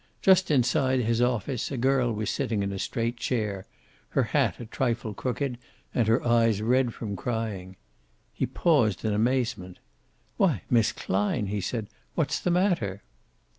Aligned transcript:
Just 0.23 0.49
inside 0.49 1.01
his 1.01 1.21
office 1.21 1.69
a 1.71 1.77
girl 1.77 2.11
was 2.11 2.31
sitting 2.31 2.63
on 2.63 2.71
a 2.71 2.79
straight 2.79 3.17
chair, 3.17 3.67
her 4.17 4.23
hat 4.23 4.59
a 4.59 4.65
trifle 4.65 5.13
crooked, 5.13 5.59
and 5.93 6.07
her 6.07 6.25
eyes 6.25 6.59
red 6.59 6.91
from 6.91 7.15
crying. 7.15 7.75
He 8.33 8.47
paused 8.47 9.05
in 9.05 9.13
amazement. 9.13 9.77
"Why, 10.37 10.63
Miss 10.71 10.91
Klein!" 10.91 11.45
he 11.45 11.61
said. 11.61 11.85
"What's 12.15 12.39
the 12.39 12.49
matter?" 12.49 13.03